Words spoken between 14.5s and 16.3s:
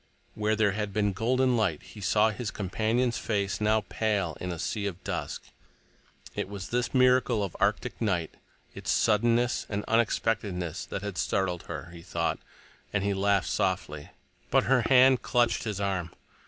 her hand clutched his arm.